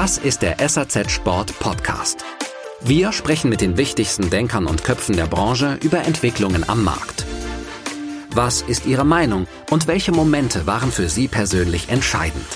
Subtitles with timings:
[0.00, 2.24] Das ist der SAZ Sport Podcast.
[2.80, 7.26] Wir sprechen mit den wichtigsten Denkern und Köpfen der Branche über Entwicklungen am Markt.
[8.30, 12.46] Was ist Ihre Meinung und welche Momente waren für Sie persönlich entscheidend?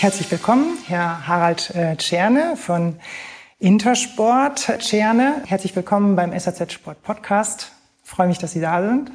[0.00, 2.96] Herzlich willkommen, Herr Harald äh, Tscherne von
[3.60, 5.44] Intersport Tscherne.
[5.46, 7.70] Herzlich willkommen beim SAZ Sport Podcast.
[8.02, 9.12] Ich freue mich, dass Sie da sind.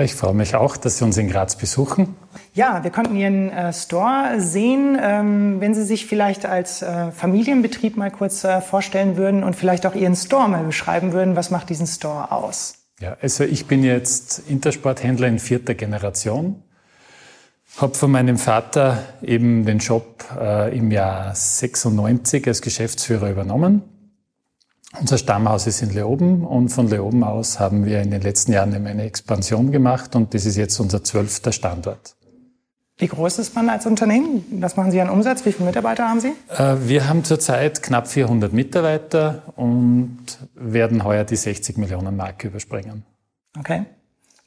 [0.00, 2.14] Ich freue mich auch, dass Sie uns in Graz besuchen.
[2.54, 4.96] Ja, wir konnten Ihren äh, Store sehen.
[5.00, 9.86] Ähm, wenn Sie sich vielleicht als äh, Familienbetrieb mal kurz äh, vorstellen würden und vielleicht
[9.86, 12.74] auch Ihren Store mal beschreiben würden, was macht diesen Store aus?
[13.00, 16.62] Ja, also ich bin jetzt Intersporthändler in vierter Generation.
[17.76, 23.82] Habe von meinem Vater eben den Shop äh, im Jahr 96 als Geschäftsführer übernommen
[24.98, 28.74] unser Stammhaus ist in Leoben und von Leoben aus haben wir in den letzten Jahren
[28.74, 32.14] eine Expansion gemacht und das ist jetzt unser zwölfter Standort.
[32.96, 34.44] Wie groß ist man als Unternehmen?
[34.60, 35.44] Was machen Sie an Umsatz?
[35.44, 36.32] Wie viele Mitarbeiter haben Sie?
[36.48, 40.18] Äh, wir haben zurzeit knapp 400 Mitarbeiter und
[40.54, 43.04] werden heuer die 60 Millionen Marke überspringen.
[43.56, 43.84] Okay.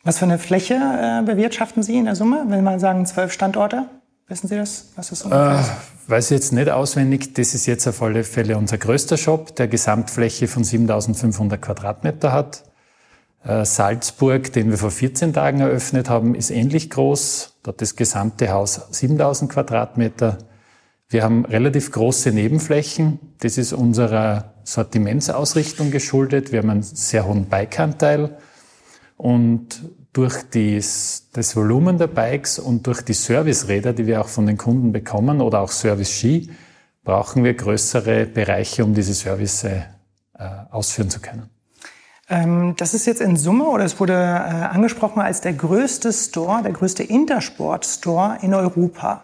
[0.03, 3.85] Was für eine Fläche äh, bewirtschaften Sie in der Summe, wenn man sagen zwölf Standorte?
[4.27, 4.89] Wissen Sie das?
[4.95, 5.71] Was das ungefähr ist?
[6.07, 7.33] Weiß jetzt nicht auswendig.
[7.33, 12.63] Das ist jetzt auf alle Fälle unser größter Shop, der Gesamtfläche von 7500 Quadratmeter hat.
[13.43, 17.59] Äh, Salzburg, den wir vor 14 Tagen eröffnet haben, ist ähnlich groß.
[17.63, 20.37] Dort das gesamte Haus 7000 Quadratmeter.
[21.09, 23.19] Wir haben relativ große Nebenflächen.
[23.39, 26.51] Das ist unserer Sortimentsausrichtung geschuldet.
[26.51, 28.37] Wir haben einen sehr hohen Bikeanteil.
[29.17, 29.83] Und
[30.13, 34.57] durch dies, das Volumen der Bikes und durch die Serviceräder, die wir auch von den
[34.57, 36.49] Kunden bekommen oder auch Service-Ski,
[37.03, 39.81] brauchen wir größere Bereiche, um diese Service äh,
[40.69, 41.49] ausführen zu können.
[42.29, 46.61] Ähm, das ist jetzt in Summe oder es wurde äh, angesprochen als der größte Store,
[46.63, 49.23] der größte Intersport-Store in Europa.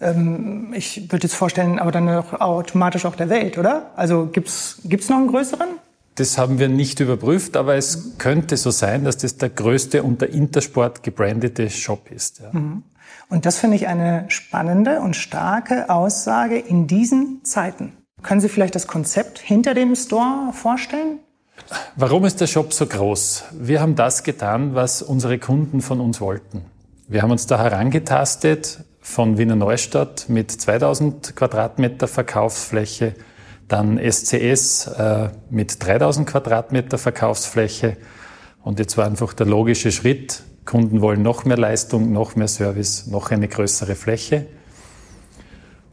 [0.00, 3.92] Ähm, ich würde jetzt vorstellen, aber dann auch automatisch auch der Welt, oder?
[3.96, 5.68] Also gibt's gibt's noch einen größeren?
[6.18, 10.28] Das haben wir nicht überprüft, aber es könnte so sein, dass das der größte unter
[10.28, 12.40] Intersport gebrandete Shop ist.
[12.40, 12.50] Ja.
[12.52, 12.82] Mhm.
[13.28, 17.92] Und das finde ich eine spannende und starke Aussage in diesen Zeiten.
[18.22, 21.20] Können Sie vielleicht das Konzept hinter dem Store vorstellen?
[21.94, 23.44] Warum ist der Shop so groß?
[23.52, 26.64] Wir haben das getan, was unsere Kunden von uns wollten.
[27.06, 33.14] Wir haben uns da herangetastet von Wiener Neustadt mit 2000 Quadratmeter Verkaufsfläche
[33.68, 37.96] dann SCS äh, mit 3000 Quadratmeter Verkaufsfläche.
[38.62, 43.06] Und jetzt war einfach der logische Schritt, Kunden wollen noch mehr Leistung, noch mehr Service,
[43.06, 44.46] noch eine größere Fläche.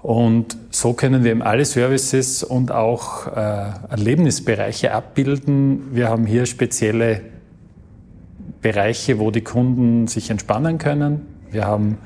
[0.02, 5.96] Und so können wir eben alle Services und auch äh, Erlebnisbereiche abbilden.
[5.96, 7.22] Wir haben hier spezielle
[8.62, 11.26] Bereiche, wo die Kunden sich entspannen können.
[11.52, 11.98] Wir haben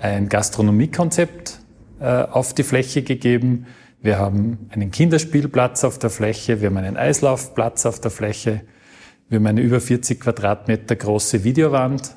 [0.00, 1.58] ein Gastronomiekonzept
[2.00, 3.66] äh, auf die Fläche gegeben.
[4.02, 8.62] Wir haben einen Kinderspielplatz auf der Fläche, wir haben einen Eislaufplatz auf der Fläche,
[9.28, 12.16] wir haben eine über 40 Quadratmeter große Videowand.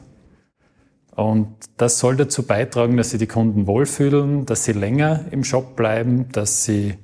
[1.16, 1.48] Und
[1.78, 6.28] das soll dazu beitragen, dass sie die Kunden wohlfühlen, dass sie länger im Shop bleiben,
[6.32, 6.96] dass sie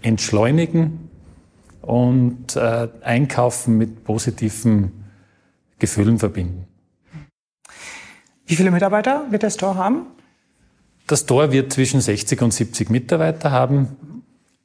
[0.00, 1.10] entschleunigen
[1.82, 5.04] und äh, Einkaufen mit positiven
[5.80, 6.68] Gefühlen verbinden.
[8.46, 10.06] Wie viele Mitarbeiter wird der Store haben?
[11.08, 13.96] Das Tor wird zwischen 60 und 70 Mitarbeiter haben.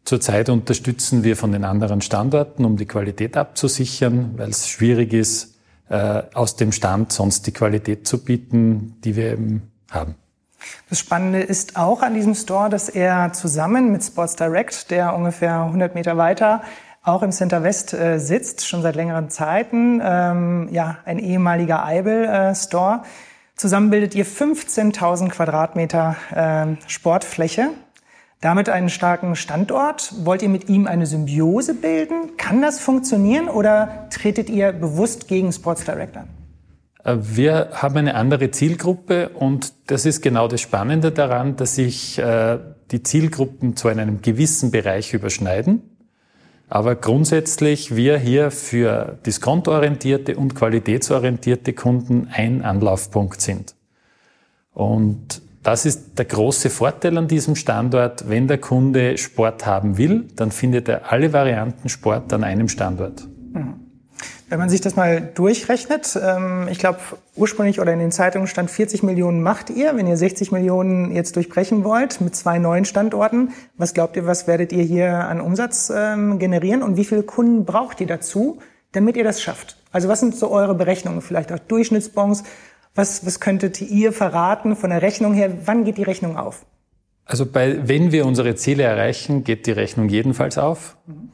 [0.03, 5.55] Zurzeit unterstützen wir von den anderen Standorten, um die Qualität abzusichern, weil es schwierig ist,
[5.89, 10.15] äh, aus dem Stand sonst die Qualität zu bieten, die wir eben haben.
[10.89, 15.61] Das Spannende ist auch an diesem Store, dass er zusammen mit Sports Direct, der ungefähr
[15.61, 16.61] 100 Meter weiter
[17.03, 23.01] auch im Center West äh, sitzt, schon seit längeren Zeiten, ähm, ja, ein ehemaliger Eibel-Store,
[23.03, 23.07] äh,
[23.55, 27.69] Zusammen bildet ihr 15.000 Quadratmeter äh, Sportfläche.
[28.41, 30.13] Damit einen starken Standort.
[30.25, 32.35] Wollt ihr mit ihm eine Symbiose bilden?
[32.35, 36.27] Kann das funktionieren oder tretet ihr bewusst gegen Sports Direct an?
[37.03, 42.19] Äh, wir haben eine andere Zielgruppe und das ist genau das Spannende daran, dass sich
[42.19, 42.59] äh,
[42.91, 45.92] die Zielgruppen zu einem gewissen Bereich überschneiden.
[46.73, 53.75] Aber grundsätzlich wir hier für diskontorientierte und qualitätsorientierte Kunden ein Anlaufpunkt sind.
[54.73, 58.27] Und das ist der große Vorteil an diesem Standort.
[58.27, 63.27] Wenn der Kunde Sport haben will, dann findet er alle Varianten Sport an einem Standort.
[63.53, 63.82] Mhm.
[64.53, 66.99] Wenn man sich das mal durchrechnet, ähm, ich glaube,
[67.35, 71.35] ursprünglich oder in den Zeitungen stand 40 Millionen macht ihr, wenn ihr 60 Millionen jetzt
[71.37, 73.49] durchbrechen wollt mit zwei neuen Standorten.
[73.77, 77.65] Was glaubt ihr, was werdet ihr hier an Umsatz ähm, generieren und wie viele Kunden
[77.65, 78.59] braucht ihr dazu,
[78.91, 79.77] damit ihr das schafft?
[79.91, 82.43] Also was sind so eure Berechnungen, vielleicht auch Durchschnittsbons?
[82.93, 85.51] Was, was könntet ihr verraten von der Rechnung her?
[85.65, 86.63] Wann geht die Rechnung auf?
[87.25, 90.95] Also bei, wenn wir unsere Ziele erreichen, geht die Rechnung jedenfalls auf.
[91.07, 91.32] Mhm.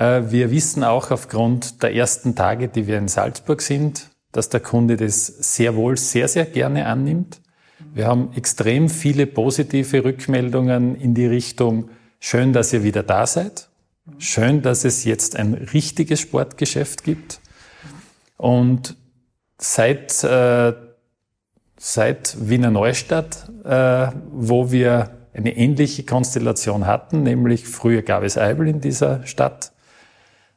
[0.00, 4.96] Wir wissen auch aufgrund der ersten Tage, die wir in Salzburg sind, dass der Kunde
[4.96, 7.42] das sehr wohl sehr, sehr gerne annimmt.
[7.92, 13.68] Wir haben extrem viele positive Rückmeldungen in die Richtung, schön, dass ihr wieder da seid.
[14.16, 17.40] Schön, dass es jetzt ein richtiges Sportgeschäft gibt.
[18.38, 18.96] Und
[19.58, 20.72] seit, äh,
[21.78, 28.66] seit Wiener Neustadt, äh, wo wir eine ähnliche Konstellation hatten, nämlich früher gab es Eibel
[28.66, 29.72] in dieser Stadt,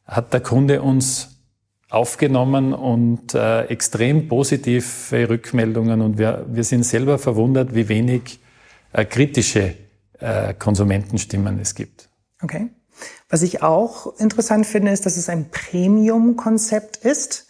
[0.06, 1.34] hat der Kunde uns
[1.90, 8.40] aufgenommen und äh, extrem positive Rückmeldungen und wir, wir sind selber verwundert, wie wenig
[8.94, 9.76] äh, kritische
[10.20, 12.10] äh, Konsumentenstimmen es gibt.
[12.42, 12.70] Okay.
[13.30, 17.48] Was ich auch interessant finde, ist, dass es ein Premium-Konzept ist,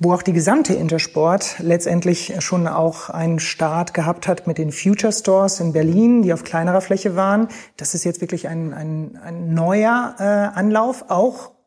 [0.00, 5.12] wo auch die gesamte Intersport letztendlich schon auch einen Start gehabt hat mit den Future
[5.12, 7.48] Stores in Berlin, die auf kleinerer Fläche waren.
[7.76, 11.57] Das ist jetzt wirklich ein, ein, ein neuer äh, Anlauf, auch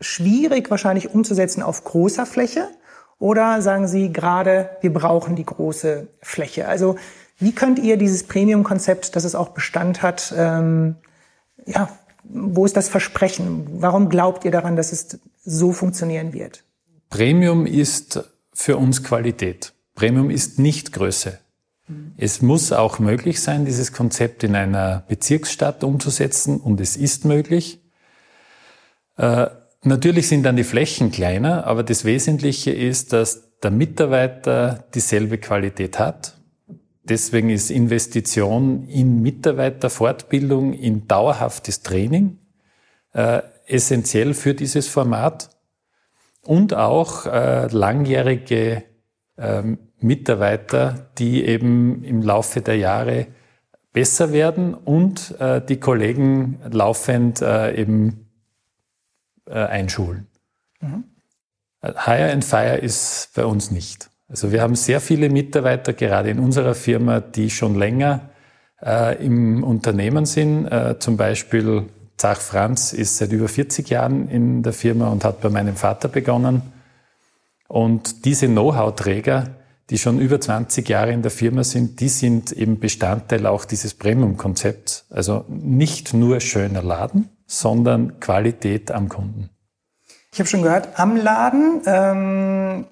[0.00, 2.68] schwierig wahrscheinlich umzusetzen auf großer Fläche?
[3.18, 6.68] Oder sagen Sie gerade, wir brauchen die große Fläche?
[6.68, 6.96] Also
[7.38, 10.96] wie könnt ihr dieses Premium-Konzept, das es auch Bestand hat, ähm,
[11.66, 11.88] ja,
[12.24, 13.66] wo ist das Versprechen?
[13.80, 16.64] Warum glaubt ihr daran, dass es so funktionieren wird?
[17.10, 18.22] Premium ist
[18.52, 19.72] für uns Qualität.
[19.94, 21.38] Premium ist nicht Größe.
[22.18, 27.80] Es muss auch möglich sein, dieses Konzept in einer Bezirksstadt umzusetzen und es ist möglich.
[29.16, 29.46] Äh,
[29.84, 35.98] Natürlich sind dann die Flächen kleiner, aber das Wesentliche ist, dass der Mitarbeiter dieselbe Qualität
[35.98, 36.36] hat.
[37.04, 42.38] Deswegen ist Investition in Mitarbeiterfortbildung, in dauerhaftes Training
[43.14, 45.50] äh, essentiell für dieses Format
[46.42, 48.84] und auch äh, langjährige
[49.36, 49.62] äh,
[50.00, 53.26] Mitarbeiter, die eben im Laufe der Jahre
[53.92, 58.27] besser werden und äh, die Kollegen laufend äh, eben
[59.48, 60.26] äh, einschulen.
[60.80, 61.04] Mhm.
[61.82, 64.10] Hire and Fire ist bei uns nicht.
[64.28, 68.30] Also wir haben sehr viele Mitarbeiter, gerade in unserer Firma, die schon länger
[68.82, 70.66] äh, im Unternehmen sind.
[70.66, 71.84] Äh, zum Beispiel
[72.16, 76.08] Zach Franz ist seit über 40 Jahren in der Firma und hat bei meinem Vater
[76.08, 76.62] begonnen.
[77.68, 79.54] Und diese Know-how-Träger,
[79.88, 83.94] die schon über 20 Jahre in der Firma sind, die sind eben Bestandteil auch dieses
[83.94, 85.06] Premium-Konzepts.
[85.10, 89.50] Also nicht nur schöner Laden, sondern Qualität am Kunden.
[90.32, 92.84] Ich habe schon gehört, am Laden ähm,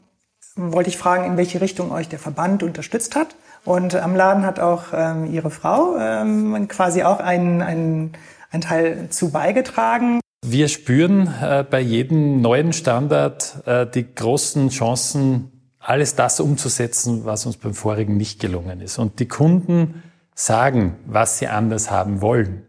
[0.56, 3.37] wollte ich fragen, in welche Richtung euch der Verband unterstützt hat.
[3.64, 8.12] Und am Laden hat auch ähm, Ihre Frau ähm, quasi auch einen, einen,
[8.50, 10.20] einen Teil zu beigetragen.
[10.44, 17.47] Wir spüren äh, bei jedem neuen Standard äh, die großen Chancen, alles das umzusetzen, was
[17.47, 18.99] uns beim vorigen nicht gelungen ist.
[18.99, 20.03] Und die Kunden
[20.35, 22.67] sagen, was sie anders haben wollen.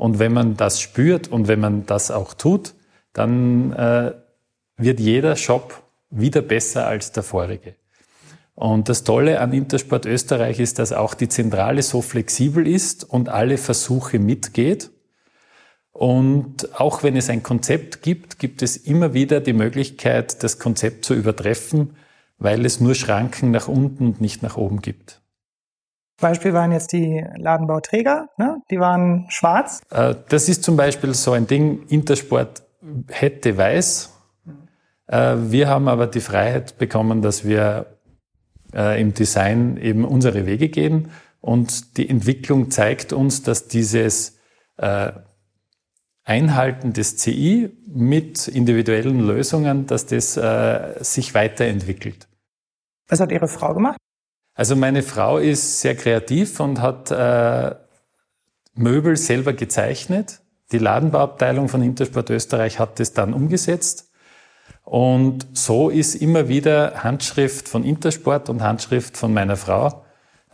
[0.00, 2.72] Und wenn man das spürt und wenn man das auch tut,
[3.12, 4.14] dann äh,
[4.78, 7.74] wird jeder Shop wieder besser als der vorige.
[8.54, 13.28] Und das Tolle an Intersport Österreich ist, dass auch die Zentrale so flexibel ist und
[13.28, 14.90] alle Versuche mitgeht.
[15.92, 21.04] Und auch wenn es ein Konzept gibt, gibt es immer wieder die Möglichkeit, das Konzept
[21.04, 21.94] zu übertreffen,
[22.38, 25.19] weil es nur Schranken nach unten und nicht nach oben gibt.
[26.20, 28.62] Beispiel waren jetzt die Ladenbauträger, ne?
[28.70, 29.82] die waren schwarz.
[29.90, 32.62] Äh, das ist zum Beispiel so ein Ding, Intersport
[33.08, 34.12] hätte weiß.
[35.06, 37.86] Äh, wir haben aber die Freiheit bekommen, dass wir
[38.74, 41.10] äh, im Design eben unsere Wege gehen.
[41.40, 44.38] Und die Entwicklung zeigt uns, dass dieses
[46.24, 50.38] Einhalten des CI mit individuellen Lösungen, dass das
[51.00, 52.28] sich weiterentwickelt.
[53.08, 53.98] Was hat Ihre Frau gemacht?
[54.54, 57.74] Also meine Frau ist sehr kreativ und hat äh,
[58.74, 60.40] Möbel selber gezeichnet.
[60.72, 64.10] Die Ladenbauabteilung von Intersport Österreich hat das dann umgesetzt.
[64.84, 70.04] Und so ist immer wieder Handschrift von Intersport und Handschrift von meiner Frau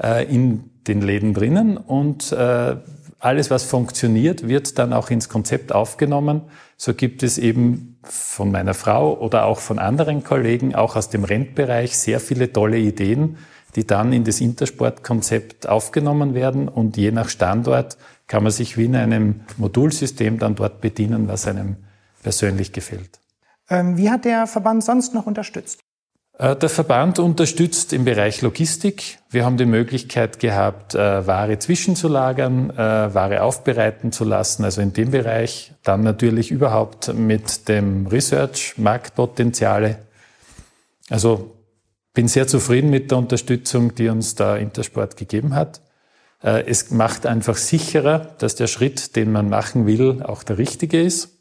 [0.03, 1.77] äh, in den Läden drinnen.
[1.77, 2.77] Und äh,
[3.19, 6.43] alles, was funktioniert, wird dann auch ins Konzept aufgenommen.
[6.77, 11.25] So gibt es eben von meiner Frau oder auch von anderen Kollegen, auch aus dem
[11.25, 13.39] Rentbereich, sehr viele tolle Ideen,
[13.75, 18.87] die dann in das Intersportkonzept aufgenommen werden und je nach Standort kann man sich wie
[18.87, 21.77] in einem Modulsystem dann dort bedienen, was einem
[22.23, 23.21] persönlich gefällt.
[23.69, 25.81] Ähm, wie hat der Verband sonst noch unterstützt?
[26.39, 29.19] Äh, der Verband unterstützt im Bereich Logistik.
[29.31, 34.93] Wir haben die Möglichkeit gehabt, äh, Ware zwischenzulagern, äh, Ware aufbereiten zu lassen, also in
[34.93, 35.73] dem Bereich.
[35.83, 39.99] Dann natürlich überhaupt mit dem Research, Marktpotenziale.
[41.09, 41.57] Also
[42.13, 45.83] bin sehr zufrieden mit der Unterstützung, die uns der Intersport gegeben hat.
[46.41, 51.36] Es macht einfach sicherer, dass der Schritt, den man machen will, auch der richtige ist.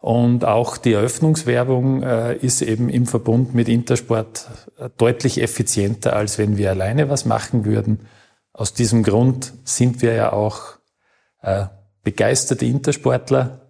[0.00, 6.38] Und auch die Eröffnungswerbung äh, ist eben im Verbund mit Intersport äh, deutlich effizienter, als
[6.38, 8.08] wenn wir alleine was machen würden.
[8.54, 10.78] Aus diesem Grund sind wir ja auch
[11.42, 11.66] äh,
[12.02, 13.68] begeisterte Intersportler.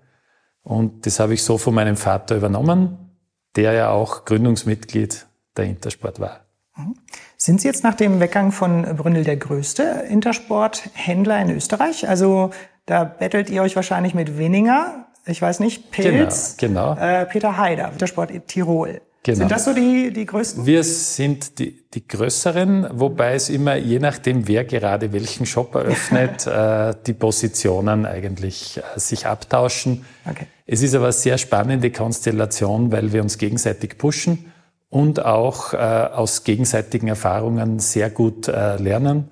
[0.63, 3.17] Und das habe ich so von meinem Vater übernommen,
[3.57, 6.45] der ja auch Gründungsmitglied der Intersport war.
[6.77, 6.95] Mhm.
[7.37, 12.09] Sind Sie jetzt nach dem Weggang von Bründel der größte Intersporthändler in Österreich?
[12.09, 12.51] Also
[12.87, 17.07] da bettelt ihr euch wahrscheinlich mit weniger ich weiß nicht, Pilz, genau, genau.
[17.07, 19.01] Äh, Peter Haider, Wintersport Tirol.
[19.23, 19.39] Genau.
[19.39, 20.65] Sind das so die, die größten?
[20.65, 26.47] Wir sind die, die größeren, wobei es immer, je nachdem, wer gerade welchen Shop eröffnet,
[26.47, 30.07] äh, die Positionen eigentlich äh, sich abtauschen.
[30.25, 30.47] Okay.
[30.67, 34.53] Es ist aber eine sehr spannende Konstellation, weil wir uns gegenseitig pushen
[34.89, 39.29] und auch äh, aus gegenseitigen Erfahrungen sehr gut lernen.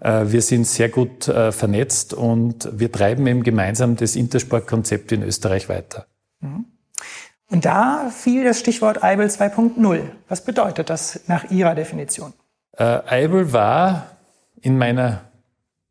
[0.00, 5.22] Äh, wir sind sehr gut äh, vernetzt und wir treiben eben gemeinsam das Intersport-Konzept in
[5.22, 6.06] Österreich weiter.
[6.40, 6.66] Mhm.
[7.48, 10.00] Und da fiel das Stichwort Eibel 2.0.
[10.28, 12.32] Was bedeutet das nach Ihrer Definition?
[12.72, 14.16] Äh, Eibel war
[14.60, 15.22] in meiner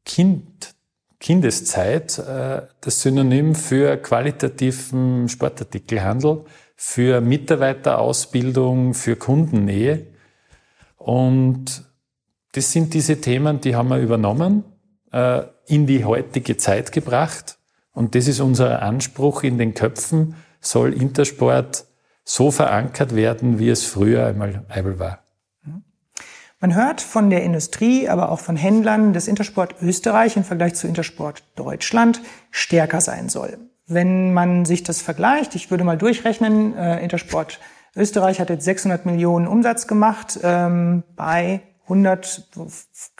[0.03, 0.75] kind,
[1.19, 6.43] Kindeszeit das Synonym für qualitativen Sportartikelhandel,
[6.75, 10.07] für Mitarbeiterausbildung, für Kundennähe.
[10.97, 11.85] Und
[12.55, 14.63] das sind diese Themen, die haben wir übernommen,
[15.11, 17.57] äh, in die heutige Zeit gebracht.
[17.93, 21.85] Und das ist unser Anspruch in den Köpfen, soll Intersport
[22.23, 25.19] so verankert werden, wie es früher einmal Eibel war.
[26.59, 30.87] Man hört von der Industrie, aber auch von Händlern, dass Intersport Österreich im Vergleich zu
[30.87, 33.57] Intersport Deutschland stärker sein soll.
[33.87, 37.59] Wenn man sich das vergleicht, ich würde mal durchrechnen, äh, Intersport
[37.95, 42.49] Österreich hat jetzt 600 Millionen Umsatz gemacht ähm, bei 100,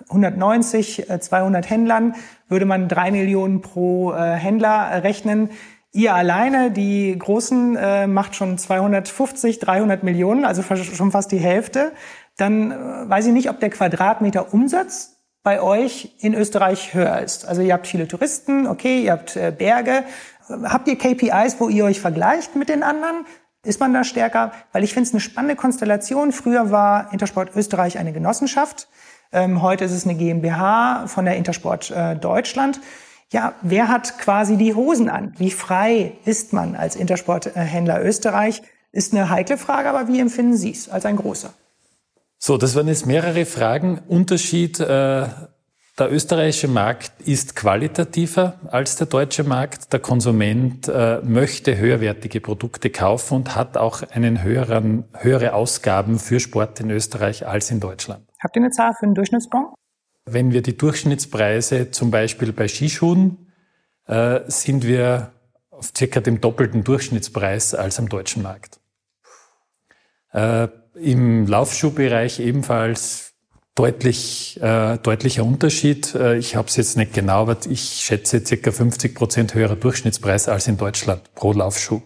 [0.10, 2.16] 190, 200 Händlern
[2.48, 5.50] würde man drei Millionen pro äh, Händler rechnen.
[5.92, 11.94] Ihr alleine, die Großen, äh, macht schon 250, 300 Millionen, also schon fast die Hälfte.
[12.38, 12.76] Dann äh,
[13.10, 17.48] weiß ich nicht, ob der Quadratmeter Umsatz bei euch in Österreich höher ist.
[17.48, 20.04] Also ihr habt viele Touristen, okay, ihr habt äh, Berge.
[20.50, 23.26] Habt ihr KPIs, wo ihr euch vergleicht mit den anderen?
[23.66, 24.52] Ist man da stärker?
[24.72, 26.32] Weil ich finde es eine spannende Konstellation.
[26.32, 28.88] Früher war Intersport Österreich eine Genossenschaft.
[29.32, 32.80] Ähm, heute ist es eine GmbH von der Intersport äh, Deutschland.
[33.32, 35.34] Ja, wer hat quasi die Hosen an?
[35.38, 38.62] Wie frei ist man als Intersporthändler Österreich?
[38.92, 41.54] Ist eine heikle Frage, aber wie empfinden Sie es als ein großer?
[42.38, 44.00] So, das waren jetzt mehrere Fragen.
[44.08, 45.28] Unterschied äh,
[45.98, 49.94] der österreichische Markt ist qualitativer als der deutsche Markt.
[49.94, 56.42] Der Konsument äh, möchte höherwertige Produkte kaufen und hat auch einen höheren, höhere Ausgaben für
[56.42, 58.28] Sport in Österreich als in Deutschland.
[58.44, 59.68] Habt ihr eine Zahl für einen Durchschnittsbon?
[60.26, 63.54] Wenn wir die Durchschnittspreise zum Beispiel bei Skischuhen,
[64.08, 65.32] äh, sind wir
[65.70, 68.80] auf circa dem doppelten Durchschnittspreis als am deutschen Markt.
[70.34, 73.35] Äh, Im Laufschuhbereich ebenfalls
[73.76, 76.16] deutlich, äh, deutlicher Unterschied.
[76.16, 80.48] Äh, ich habe es jetzt nicht genau, aber ich schätze circa 50 Prozent höherer Durchschnittspreis
[80.48, 82.02] als in Deutschland pro Laufschuh.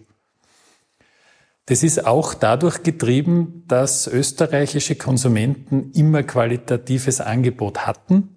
[1.68, 8.36] Das ist auch dadurch getrieben, dass österreichische Konsumenten immer qualitatives Angebot hatten.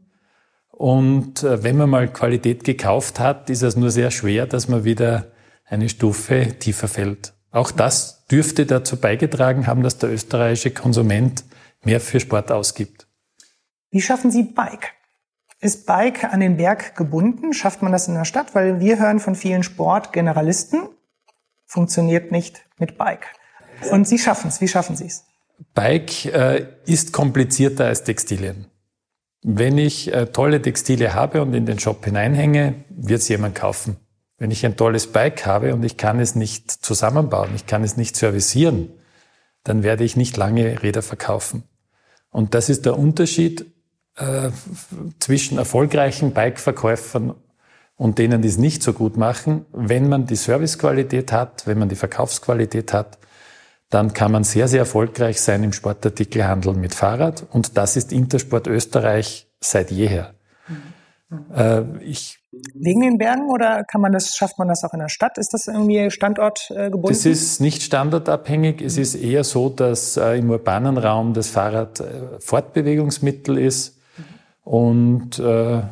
[0.70, 4.84] Und äh, wenn man mal Qualität gekauft hat, ist es nur sehr schwer, dass man
[4.84, 5.32] wieder
[5.64, 7.32] eine Stufe tiefer fällt.
[7.50, 11.44] Auch das dürfte dazu beigetragen haben, dass der österreichische Konsument
[11.82, 13.06] mehr für Sport ausgibt.
[13.92, 14.94] Wie schaffen Sie Bike?
[15.60, 17.52] Ist Bike an den Berg gebunden?
[17.52, 18.54] Schafft man das in der Stadt?
[18.54, 20.88] Weil wir hören von vielen Sportgeneralisten,
[21.66, 23.26] funktioniert nicht mit Bike.
[23.90, 24.62] Und Sie schaffen es.
[24.62, 25.24] Wie schaffen Sie es?
[25.74, 28.66] Bike äh, ist komplizierter als Textilien.
[29.42, 33.96] Wenn ich äh, tolle Textile habe und in den Shop hineinhänge, wird es jemand kaufen.
[34.38, 37.98] Wenn ich ein tolles Bike habe und ich kann es nicht zusammenbauen, ich kann es
[37.98, 38.88] nicht servicieren,
[39.64, 41.64] dann werde ich nicht lange Räder verkaufen.
[42.30, 43.71] Und das ist der Unterschied
[44.16, 44.50] äh,
[45.18, 47.34] zwischen erfolgreichen Bike-Verkäufern
[47.96, 49.66] und denen, die es nicht so gut machen.
[49.72, 53.18] Wenn man die Servicequalität hat, wenn man die Verkaufsqualität hat,
[53.90, 57.46] dann kann man sehr, sehr erfolgreich sein im Sportartikelhandel mit Fahrrad.
[57.50, 60.34] Und das ist Intersport Österreich seit jeher.
[60.68, 61.54] Mhm.
[61.54, 62.42] Äh, ich
[62.74, 65.38] Wegen den Bergen oder kann man das, schafft man das auch in der Stadt?
[65.38, 67.08] Ist das irgendwie standortgebunden?
[67.08, 68.82] Das ist nicht standardabhängig.
[68.82, 72.04] Es ist eher so, dass äh, im urbanen Raum das Fahrrad äh,
[72.40, 73.98] Fortbewegungsmittel ist.
[74.62, 75.82] Und äh,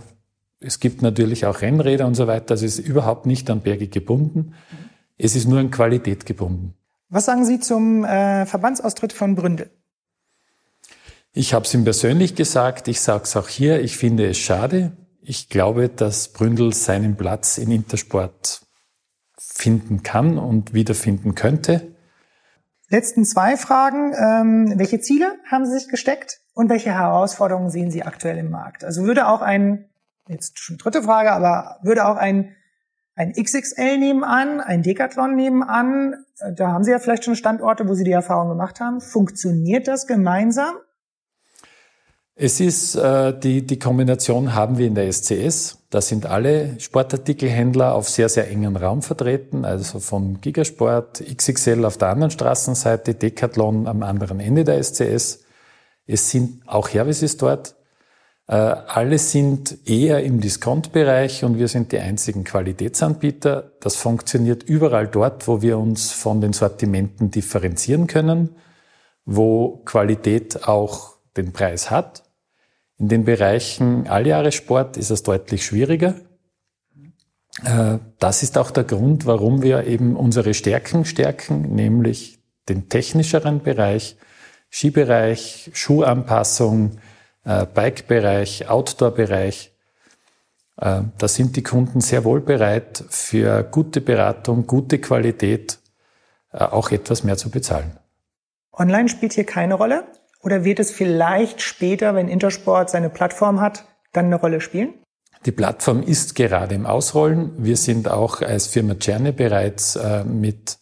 [0.60, 2.52] es gibt natürlich auch Rennräder und so weiter.
[2.52, 4.54] Also es ist überhaupt nicht an Berge gebunden.
[5.18, 6.74] Es ist nur an Qualität gebunden.
[7.08, 9.70] Was sagen Sie zum äh, Verbandsaustritt von Bründel?
[11.32, 14.92] Ich habe es ihm persönlich gesagt, ich sage es auch hier, ich finde es schade.
[15.22, 18.62] Ich glaube, dass Bründel seinen Platz in Intersport
[19.38, 21.94] finden kann und wiederfinden könnte.
[22.88, 24.12] Letzten zwei Fragen.
[24.14, 28.84] Ähm, welche Ziele haben Sie sich gesteckt und welche Herausforderungen sehen Sie aktuell im Markt?
[28.84, 29.88] Also würde auch ein,
[30.28, 32.54] jetzt schon dritte Frage, aber würde auch ein,
[33.14, 37.94] ein XXL nebenan, ein Decathlon nebenan, äh, da haben Sie ja vielleicht schon Standorte, wo
[37.94, 39.00] Sie die Erfahrung gemacht haben.
[39.00, 40.74] Funktioniert das gemeinsam?
[42.42, 45.76] Es ist äh, die, die Kombination haben wir in der SCS.
[45.90, 51.98] Da sind alle Sportartikelhändler auf sehr, sehr engen Raum vertreten, also von Gigasport, XXL auf
[51.98, 55.44] der anderen Straßenseite, Decathlon am anderen Ende der SCS.
[56.10, 57.74] Es sind auch Hervises dort.
[58.46, 63.72] Äh, alle sind eher im Discount-Bereich und wir sind die einzigen Qualitätsanbieter.
[63.80, 68.56] Das funktioniert überall dort, wo wir uns von den Sortimenten differenzieren können,
[69.24, 72.24] wo Qualität auch den Preis hat
[73.00, 76.16] in den Bereichen Alljahresport ist es deutlich schwieriger.
[77.64, 83.62] Äh, das ist auch der Grund, warum wir eben unsere Stärken stärken, nämlich den technischeren
[83.62, 84.16] Bereich,
[84.70, 86.98] Skibereich, Schuhanpassung,
[87.44, 89.72] äh, Bikebereich, Outdoor-Bereich.
[90.76, 95.78] Äh, da sind die Kunden sehr wohl bereit, für gute Beratung, gute Qualität
[96.52, 97.96] auch etwas mehr zu bezahlen.
[98.72, 100.04] Online spielt hier keine Rolle?
[100.42, 104.94] Oder wird es vielleicht später, wenn Intersport seine Plattform hat, dann eine Rolle spielen?
[105.46, 107.52] Die Plattform ist gerade im Ausrollen.
[107.56, 110.78] Wir sind auch als Firma Czerne bereits äh, mit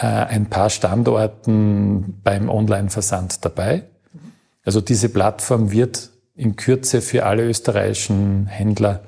[0.00, 3.84] äh, ein paar Standorten beim Online-Versand dabei.
[4.64, 9.02] Also diese Plattform wird in Kürze für alle österreichischen Händler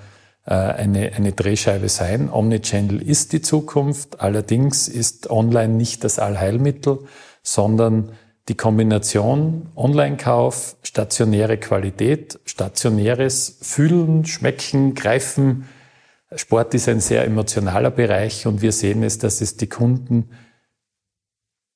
[0.45, 2.29] äh, eine, eine Drehscheibe sein.
[2.31, 4.21] Omnichannel ist die Zukunft.
[4.21, 6.99] Allerdings ist Online nicht das Allheilmittel,
[7.43, 8.11] sondern
[8.49, 15.69] die Kombination Online-Kauf, stationäre Qualität, stationäres Fühlen, Schmecken, Greifen.
[16.35, 20.31] Sport ist ein sehr emotionaler Bereich und wir sehen es, dass es die Kunden,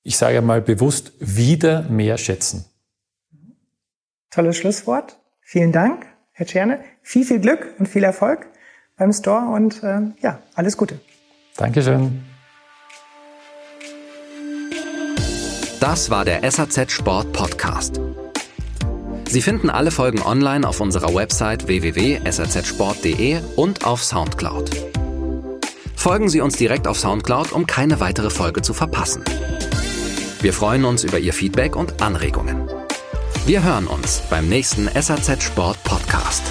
[0.06, 2.64] ich sage mal bewusst, wieder mehr schätzen.
[4.30, 5.18] Tolles Schlusswort.
[5.40, 6.78] Vielen Dank, Herr Tscherne.
[7.02, 8.46] Viel, viel Glück und viel Erfolg
[8.96, 11.00] beim Store und äh, ja, alles Gute.
[11.56, 12.24] Dankeschön.
[15.80, 18.00] Das war der SAZ Sport Podcast.
[19.28, 24.70] Sie finden alle Folgen online auf unserer Website www.sazsport.de und auf Soundcloud.
[25.96, 29.24] Folgen Sie uns direkt auf Soundcloud, um keine weitere Folge zu verpassen.
[30.40, 32.68] Wir freuen uns über Ihr Feedback und Anregungen.
[33.46, 36.42] Wir hören uns beim nächsten SAZ Sport Podcast.